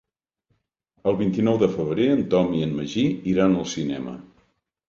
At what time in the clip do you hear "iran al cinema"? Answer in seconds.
3.35-4.19